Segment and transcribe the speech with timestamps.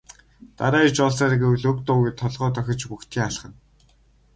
[0.57, 3.57] Дараа ирж уулзаарай гэвэл үг дуугүй толгой дохиж бөгтийн алхана.